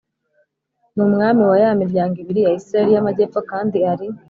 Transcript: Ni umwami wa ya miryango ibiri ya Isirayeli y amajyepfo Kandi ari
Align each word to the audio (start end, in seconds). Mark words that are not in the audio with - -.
Ni 0.95 1.01
umwami 1.07 1.41
wa 1.49 1.57
ya 1.63 1.71
miryango 1.81 2.15
ibiri 2.23 2.39
ya 2.45 2.51
Isirayeli 2.59 2.93
y 2.95 2.99
amajyepfo 3.03 3.39
Kandi 3.51 3.77
ari 3.91 4.07